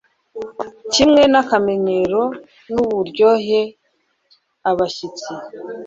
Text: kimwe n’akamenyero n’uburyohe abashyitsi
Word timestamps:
kimwe 0.93 1.21
n’akamenyero 1.31 2.23
n’uburyohe 2.73 3.61
abashyitsi 4.69 5.31